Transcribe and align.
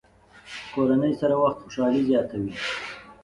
کورنۍ 0.73 1.13
سره 1.21 1.35
وخت 1.43 1.57
خوشحالي 1.63 2.01
زیاتوي. 2.09 2.51